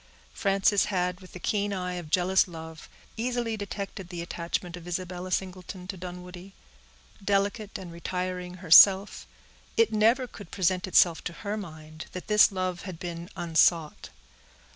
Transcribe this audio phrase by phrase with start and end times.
[0.33, 5.31] Frances had, with the keen eye of jealous love, easily detected the attachment of Isabella
[5.31, 6.53] Singleton to Dunwoodie.
[7.23, 9.27] Delicate and retiring herself,
[9.77, 14.09] it never could present itself to her mind that this love had been unsought.